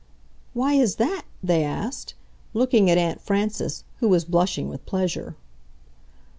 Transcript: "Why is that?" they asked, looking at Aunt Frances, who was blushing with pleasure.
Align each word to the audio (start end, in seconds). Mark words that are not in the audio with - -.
"Why 0.55 0.73
is 0.73 0.95
that?" 0.95 1.25
they 1.43 1.63
asked, 1.63 2.15
looking 2.55 2.89
at 2.89 2.97
Aunt 2.97 3.21
Frances, 3.21 3.83
who 3.99 4.07
was 4.09 4.25
blushing 4.25 4.67
with 4.67 4.83
pleasure. 4.87 5.35